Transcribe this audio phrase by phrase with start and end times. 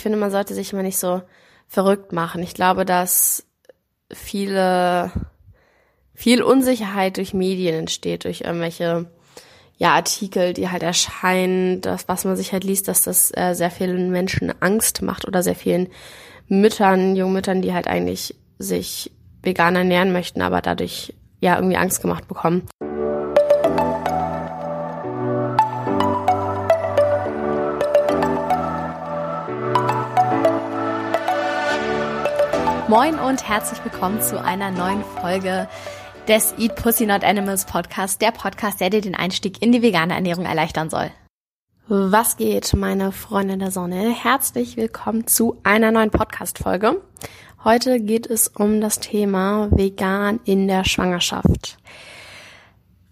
[0.00, 1.20] ich finde, man sollte sich immer nicht so
[1.68, 2.42] verrückt machen.
[2.42, 3.44] Ich glaube, dass
[4.10, 5.12] viele,
[6.14, 9.10] viel Unsicherheit durch Medien entsteht, durch irgendwelche
[9.76, 13.70] ja, Artikel, die halt erscheinen, das, was man sich halt liest, dass das äh, sehr
[13.70, 15.88] vielen Menschen Angst macht oder sehr vielen
[16.48, 19.12] Müttern, jungen Müttern, die halt eigentlich sich
[19.42, 22.66] vegan ernähren möchten, aber dadurch ja irgendwie Angst gemacht bekommen.
[32.90, 35.68] Moin und herzlich willkommen zu einer neuen Folge
[36.26, 40.12] des Eat Pussy Not Animals Podcast, der Podcast, der dir den Einstieg in die vegane
[40.12, 41.12] Ernährung erleichtern soll.
[41.86, 44.12] Was geht, meine Freunde der Sonne?
[44.12, 47.00] Herzlich willkommen zu einer neuen Podcast-Folge.
[47.62, 51.78] Heute geht es um das Thema vegan in der Schwangerschaft.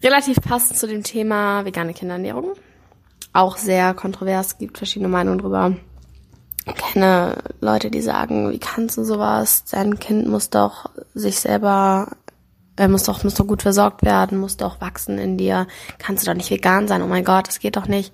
[0.02, 2.54] Relativ passend zu dem Thema vegane Kinderernährung.
[3.32, 5.76] Auch sehr kontrovers, gibt verschiedene Meinungen drüber
[6.74, 9.64] kenne Leute, die sagen, wie kannst du sowas?
[9.70, 12.08] Dein Kind muss doch sich selber,
[12.76, 15.66] er muss doch, muss doch gut versorgt werden, muss doch wachsen in dir.
[15.98, 17.02] Kannst du doch nicht vegan sein?
[17.02, 18.12] Oh mein Gott, das geht doch nicht.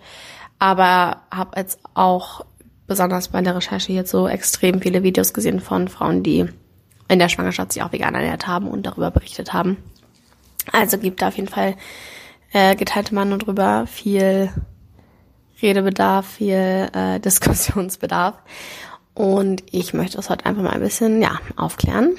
[0.58, 2.44] Aber habe jetzt auch
[2.86, 6.46] besonders bei der Recherche jetzt so extrem viele Videos gesehen von Frauen, die
[7.08, 9.76] in der Schwangerschaft sich auch vegan ernährt haben und darüber berichtet haben.
[10.72, 11.76] Also gibt da auf jeden Fall
[12.52, 14.50] äh, geteilte Meinung drüber, viel
[15.62, 18.34] Redebedarf, viel äh, Diskussionsbedarf.
[19.14, 22.16] Und ich möchte das heute einfach mal ein bisschen, ja, aufklären.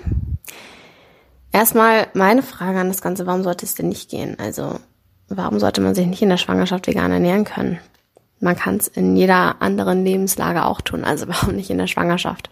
[1.52, 4.38] Erstmal meine Frage an das Ganze, warum sollte es denn nicht gehen?
[4.40, 4.80] Also,
[5.28, 7.80] warum sollte man sich nicht in der Schwangerschaft vegan ernähren können?
[8.40, 12.50] Man kann es in jeder anderen Lebenslage auch tun, also warum nicht in der Schwangerschaft?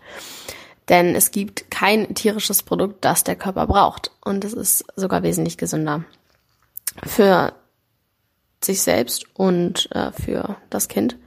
[0.89, 4.11] Denn es gibt kein tierisches Produkt, das der Körper braucht.
[4.23, 6.03] Und es ist sogar wesentlich gesünder.
[7.05, 7.53] Für
[8.65, 11.17] sich selbst und äh, für das Kind.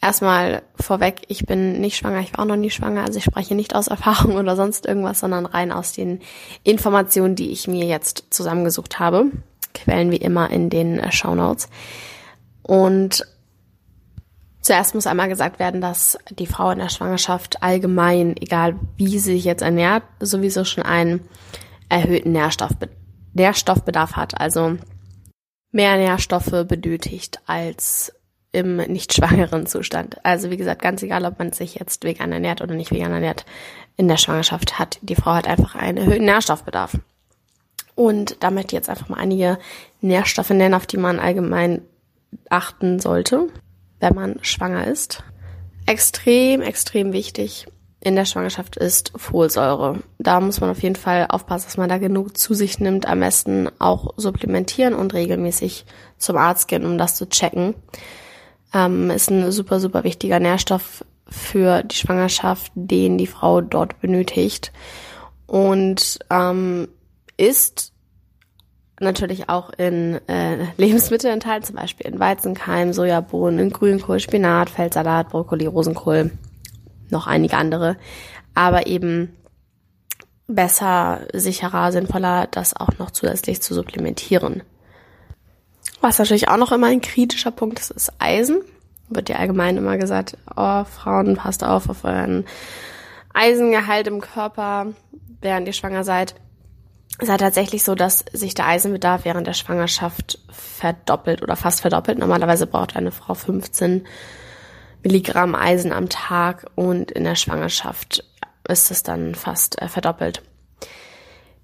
[0.00, 3.54] Erstmal vorweg, ich bin nicht schwanger, ich war auch noch nie schwanger, also ich spreche
[3.54, 6.20] nicht aus Erfahrung oder sonst irgendwas, sondern rein aus den
[6.62, 9.26] Informationen, die ich mir jetzt zusammengesucht habe.
[9.74, 11.68] Quellen wie immer in den äh, Show Notes.
[12.62, 13.26] Und
[14.60, 19.32] zuerst muss einmal gesagt werden, dass die Frau in der Schwangerschaft allgemein, egal wie sie
[19.32, 21.28] sich jetzt ernährt, sowieso schon einen
[21.88, 22.88] erhöhten Nährstoffbe
[23.34, 24.40] Nährstoffbedarf hat.
[24.40, 24.78] Also
[25.72, 28.12] mehr Nährstoffe benötigt als
[28.52, 30.24] im nicht schwangeren Zustand.
[30.24, 33.44] Also wie gesagt, ganz egal, ob man sich jetzt vegan ernährt oder nicht vegan ernährt,
[33.96, 36.98] in der Schwangerschaft hat die Frau halt einfach einen erhöhten Nährstoffbedarf.
[37.94, 39.58] Und da möchte ich jetzt einfach mal einige
[40.00, 41.82] Nährstoffe nennen, auf die man allgemein
[42.48, 43.48] achten sollte,
[44.00, 45.24] wenn man schwanger ist.
[45.86, 47.66] Extrem, extrem wichtig
[48.08, 49.98] in der Schwangerschaft ist Folsäure.
[50.18, 53.06] Da muss man auf jeden Fall aufpassen, dass man da genug zu sich nimmt.
[53.06, 55.84] Am besten auch supplementieren und regelmäßig
[56.16, 57.74] zum Arzt gehen, um das zu checken.
[58.72, 64.72] Ähm, ist ein super, super wichtiger Nährstoff für die Schwangerschaft, den die Frau dort benötigt.
[65.46, 66.88] Und ähm,
[67.36, 67.92] ist
[69.00, 75.28] natürlich auch in äh, Lebensmitteln enthalten, zum Beispiel in Weizenkeim, Sojabohnen, in Grünkohl, Spinat, Feldsalat,
[75.28, 76.30] Brokkoli, Rosenkohl
[77.10, 77.96] noch einige andere,
[78.54, 79.36] aber eben
[80.46, 84.62] besser, sicherer, sinnvoller, das auch noch zusätzlich zu supplementieren.
[86.00, 88.62] Was natürlich auch noch immer ein kritischer Punkt ist, ist Eisen.
[89.08, 92.44] Wird ja allgemein immer gesagt, oh, Frauen, passt auf auf euren
[93.34, 94.86] Eisengehalt im Körper,
[95.40, 96.34] während ihr schwanger seid.
[97.18, 101.80] Es ist halt tatsächlich so, dass sich der Eisenbedarf während der Schwangerschaft verdoppelt oder fast
[101.80, 102.18] verdoppelt.
[102.18, 104.06] Normalerweise braucht eine Frau 15
[105.02, 108.24] Milligramm Eisen am Tag und in der Schwangerschaft
[108.68, 110.42] ist es dann fast äh, verdoppelt.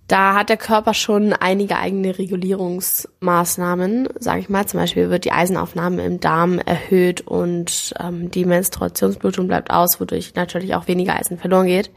[0.07, 4.67] Da hat der Körper schon einige eigene Regulierungsmaßnahmen, sage ich mal.
[4.67, 10.35] Zum Beispiel wird die Eisenaufnahme im Darm erhöht und ähm, die Menstruationsblutung bleibt aus, wodurch
[10.35, 11.91] natürlich auch weniger Eisen verloren geht.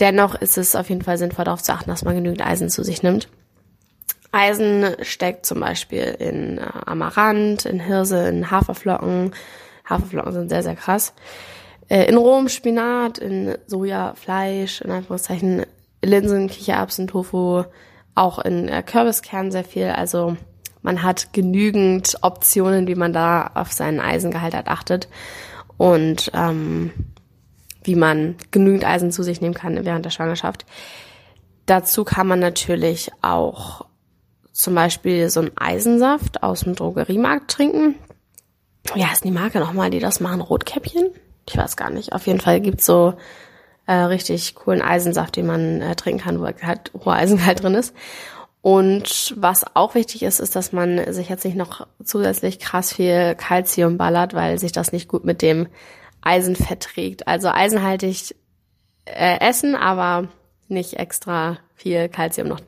[0.00, 2.82] Dennoch ist es auf jeden Fall sinnvoll darauf zu achten, dass man genügend Eisen zu
[2.82, 3.28] sich nimmt.
[4.32, 9.32] Eisen steckt zum Beispiel in äh, Amaranth, in Hirse, in Haferflocken,
[9.88, 11.14] Haferflocken sind sehr, sehr krass.
[11.88, 15.64] Äh, in rohem Spinat, in Soja, Fleisch, in Anführungszeichen
[16.02, 17.64] Linsen, Kichererbsen, Tofu,
[18.14, 19.88] auch in äh, Kürbiskern sehr viel.
[19.88, 20.36] Also
[20.82, 25.08] man hat genügend Optionen, wie man da auf seinen Eisengehalt halt achtet
[25.76, 26.92] und ähm,
[27.82, 30.66] wie man genügend Eisen zu sich nehmen kann während der Schwangerschaft.
[31.66, 33.84] Dazu kann man natürlich auch
[34.52, 37.96] zum Beispiel so einen Eisensaft aus dem Drogeriemarkt trinken
[38.94, 40.40] wie heißt die Marke nochmal, die das machen?
[40.40, 41.10] Rotkäppchen?
[41.48, 42.12] Ich weiß gar nicht.
[42.12, 43.14] Auf jeden Fall gibt's so
[43.86, 47.94] äh, richtig coolen Eisensaft, den man äh, trinken kann, wo halt hoher Eisengehalt drin ist.
[48.62, 53.36] Und was auch wichtig ist, ist, dass man sich jetzt nicht noch zusätzlich krass viel
[53.36, 55.68] Kalzium ballert, weil sich das nicht gut mit dem
[56.20, 57.28] Eisen verträgt.
[57.28, 58.34] Also eisenhaltig
[59.04, 60.28] äh, essen, aber
[60.66, 62.60] nicht extra viel Kalzium noch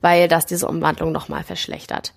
[0.01, 2.13] weil das diese Umwandlung nochmal verschlechtert.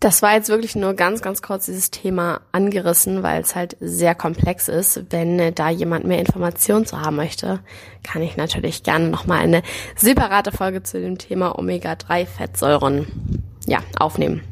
[0.00, 4.14] Das war jetzt wirklich nur ganz, ganz kurz dieses Thema angerissen, weil es halt sehr
[4.14, 5.10] komplex ist.
[5.10, 7.60] Wenn da jemand mehr Informationen zu haben möchte,
[8.04, 9.62] kann ich natürlich gerne nochmal eine
[9.96, 14.42] separate Folge zu dem Thema Omega-3-Fettsäuren ja, aufnehmen.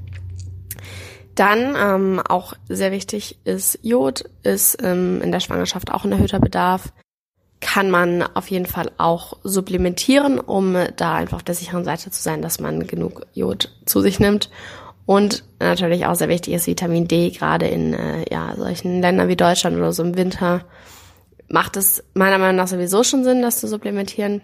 [1.37, 6.41] Dann ähm, auch sehr wichtig ist Jod, ist ähm, in der Schwangerschaft auch ein erhöhter
[6.41, 6.93] Bedarf.
[7.61, 12.21] Kann man auf jeden Fall auch supplementieren, um da einfach auf der sicheren Seite zu
[12.21, 14.51] sein, dass man genug Jod zu sich nimmt.
[15.07, 19.37] Und natürlich auch sehr wichtig ist Vitamin D, gerade in äh, ja, solchen Ländern wie
[19.37, 20.65] Deutschland oder so im Winter
[21.49, 24.43] macht es meiner Meinung nach sowieso schon Sinn, das zu supplementieren.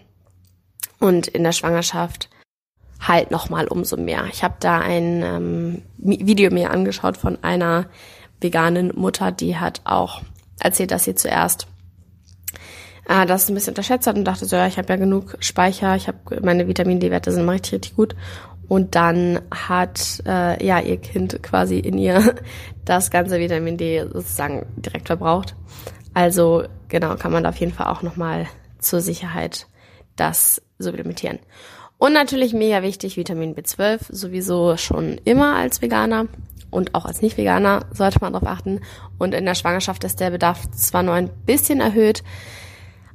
[1.01, 2.31] Und in der Schwangerschaft
[3.01, 4.27] halt nochmal umso mehr.
[4.31, 7.87] Ich habe da ein ähm, Video mir angeschaut von einer
[8.41, 10.23] veganen Mutter, die hat auch
[10.61, 11.67] erzählt, dass sie zuerst
[13.09, 15.97] äh, das ein bisschen unterschätzt hat und dachte so, ja, ich habe ja genug Speicher,
[15.97, 18.15] ich habe meine Vitamin D-Werte sind immer richtig, richtig gut
[18.73, 22.37] und dann hat äh, ja ihr Kind quasi in ihr
[22.87, 25.55] das ganze Vitamin D sozusagen direkt verbraucht.
[26.15, 28.47] Also genau, kann man da auf jeden Fall auch nochmal
[28.79, 29.67] zur Sicherheit
[30.17, 31.39] das supplementieren.
[31.99, 36.29] Und natürlich mega wichtig, Vitamin B12, sowieso schon immer als Veganer
[36.71, 38.81] und auch als Nicht-Veganer sollte man darauf achten.
[39.19, 42.25] Und in der Schwangerschaft ist der Bedarf zwar nur ein bisschen erhöht,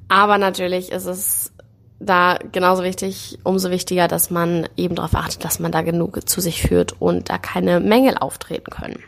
[0.08, 1.52] aber natürlich ist es
[2.00, 6.42] da genauso wichtig, umso wichtiger, dass man eben darauf achtet, dass man da genug zu
[6.42, 9.04] sich führt und da keine Mängel auftreten können.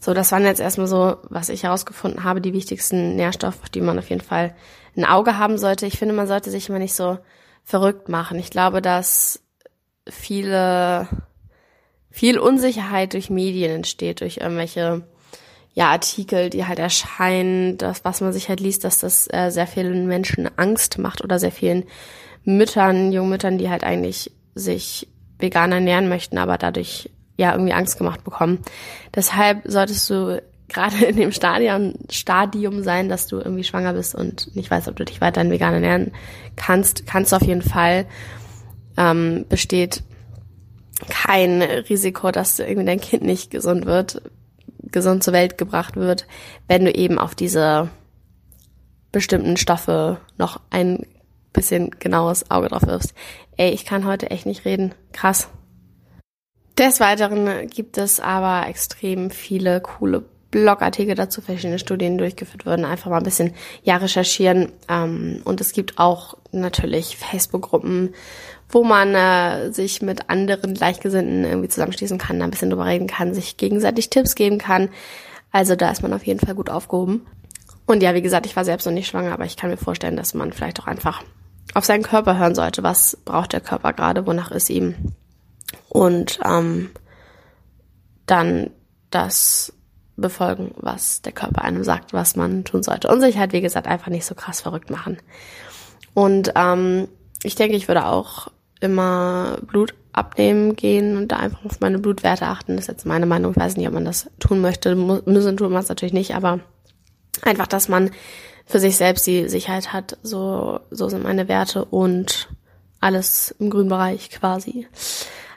[0.00, 3.98] So, das waren jetzt erstmal so, was ich herausgefunden habe, die wichtigsten Nährstoffe, die man
[3.98, 4.54] auf jeden Fall
[4.96, 5.86] ein Auge haben sollte.
[5.86, 7.18] Ich finde, man sollte sich immer nicht so
[7.62, 8.38] verrückt machen.
[8.40, 9.40] Ich glaube, dass
[10.08, 11.06] viele,
[12.10, 15.06] viel Unsicherheit durch Medien entsteht, durch irgendwelche
[15.74, 19.66] ja, Artikel, die halt erscheinen, das, was man sich halt liest, dass das äh, sehr
[19.66, 21.84] vielen Menschen Angst macht oder sehr vielen
[22.44, 25.08] Müttern, jungen Müttern, die halt eigentlich sich
[25.38, 28.58] vegan ernähren möchten, aber dadurch ja irgendwie Angst gemacht bekommen.
[29.14, 34.54] Deshalb solltest du gerade in dem Stadion, Stadium sein, dass du irgendwie schwanger bist und
[34.54, 36.12] nicht weißt, ob du dich weiterhin vegan ernähren
[36.56, 38.06] kannst, kannst du auf jeden Fall.
[38.98, 40.02] Ähm, besteht
[41.08, 44.20] kein Risiko, dass irgendwie dein Kind nicht gesund wird,
[44.92, 46.26] gesund zur Welt gebracht wird,
[46.68, 47.90] wenn du eben auf diese
[49.10, 51.06] bestimmten Stoffe noch ein
[51.52, 53.14] bisschen genaues Auge drauf wirfst.
[53.56, 54.94] Ey, ich kann heute echt nicht reden.
[55.12, 55.48] Krass.
[56.78, 63.10] Des Weiteren gibt es aber extrem viele coole Blogartikel dazu, verschiedene Studien durchgeführt wurden, einfach
[63.10, 64.70] mal ein bisschen ja recherchieren.
[64.88, 68.14] Ähm, und es gibt auch natürlich Facebook-Gruppen,
[68.68, 73.34] wo man äh, sich mit anderen Gleichgesinnten irgendwie zusammenschließen kann, ein bisschen drüber reden kann,
[73.34, 74.90] sich gegenseitig Tipps geben kann.
[75.50, 77.26] Also da ist man auf jeden Fall gut aufgehoben.
[77.86, 80.16] Und ja, wie gesagt, ich war selbst noch nicht schwanger, aber ich kann mir vorstellen,
[80.16, 81.22] dass man vielleicht auch einfach
[81.74, 82.82] auf seinen Körper hören sollte.
[82.82, 84.26] Was braucht der Körper gerade?
[84.26, 84.94] Wonach ist ihm?
[85.88, 86.90] Und ähm,
[88.26, 88.70] dann
[89.10, 89.72] das
[90.22, 93.08] befolgen, was der Körper einem sagt, was man tun sollte.
[93.08, 95.18] Und sich halt, wie gesagt, einfach nicht so krass verrückt machen.
[96.14, 97.08] Und ähm,
[97.42, 98.48] ich denke, ich würde auch
[98.80, 102.76] immer Blut abnehmen gehen und da einfach auf meine Blutwerte achten.
[102.76, 103.52] Das ist jetzt meine Meinung.
[103.52, 104.94] Ich weiß nicht, ob man das tun möchte.
[104.94, 106.60] Müssen tun man es natürlich nicht, aber
[107.42, 108.10] einfach, dass man
[108.66, 110.18] für sich selbst die Sicherheit hat.
[110.22, 112.48] So, so sind meine Werte und
[113.00, 114.86] alles im grünen Bereich quasi.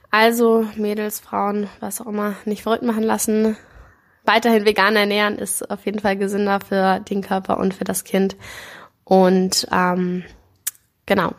[0.10, 3.58] Also Mädels, Frauen, was auch immer, nicht verrückt machen lassen.
[4.26, 8.36] Weiterhin vegan ernähren ist auf jeden Fall gesünder für den Körper und für das Kind.
[9.04, 10.24] Und ähm,
[11.06, 11.34] genau,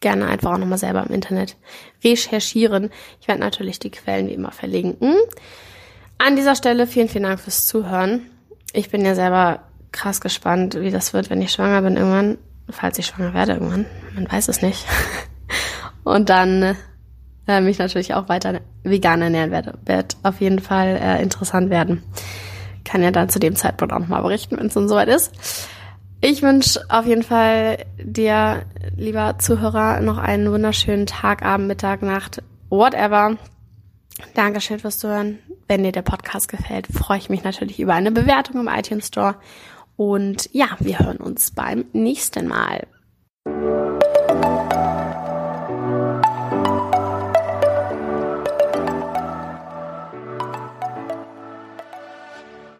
[0.00, 1.56] gerne einfach auch nochmal selber im Internet
[2.02, 2.90] recherchieren.
[3.20, 5.16] Ich werde natürlich die Quellen wie immer verlinken.
[6.18, 8.30] An dieser Stelle vielen, vielen Dank fürs Zuhören.
[8.72, 9.60] Ich bin ja selber
[9.92, 12.38] krass gespannt, wie das wird, wenn ich schwanger bin irgendwann,
[12.68, 13.86] falls ich schwanger werde irgendwann.
[14.14, 14.84] Man weiß es nicht.
[16.04, 16.76] Und dann
[17.46, 19.78] äh, mich natürlich auch weiter vegan ernähren werde.
[19.84, 22.02] Wird auf jeden Fall äh, interessant werden.
[22.84, 25.32] Kann ja dann zu dem Zeitpunkt auch nochmal berichten, wenn es dann soweit ist.
[26.20, 28.62] Ich wünsche auf jeden Fall dir,
[28.96, 33.36] lieber Zuhörer, noch einen wunderschönen Tag, Abend, Mittag, Nacht, whatever.
[34.34, 35.38] Dankeschön fürs Zuhören.
[35.68, 39.36] Wenn dir der Podcast gefällt, freue ich mich natürlich über eine Bewertung im iTunes Store.
[39.96, 42.86] Und ja, wir hören uns beim nächsten Mal.